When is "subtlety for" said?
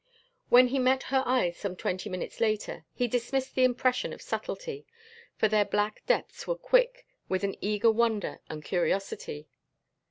4.23-5.47